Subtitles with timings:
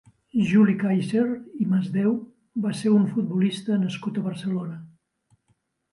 [0.51, 1.25] Juli Kaiser
[1.65, 2.15] i Masdeu
[2.65, 4.79] va ser un futbolista nascut a Barcelona.